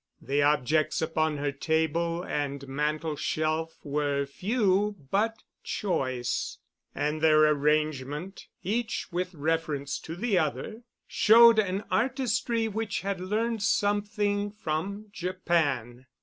[0.19, 6.57] The objects upon her table and mantel shelf were few but choice,
[6.95, 13.61] and their arrangement, each with reference to the other, showed an artistry which had learned
[13.61, 16.07] something from Japan.